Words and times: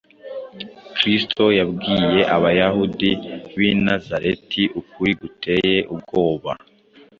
Kristo 0.95 1.45
yabwiye 1.59 2.19
Abayahudi 2.35 3.09
b’i 3.55 3.71
Nazareti 3.83 4.63
ukuri 4.79 5.11
guteye 5.21 5.77
ubwoba 5.93 6.51